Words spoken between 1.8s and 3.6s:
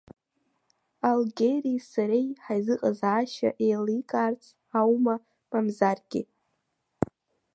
сареи ҳаизыҟазаашьа